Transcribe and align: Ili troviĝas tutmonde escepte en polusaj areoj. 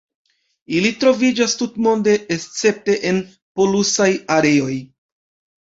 Ili 0.77 0.91
troviĝas 1.03 1.53
tutmonde 1.59 2.15
escepte 2.37 2.97
en 3.11 3.21
polusaj 3.61 4.09
areoj. 4.39 4.75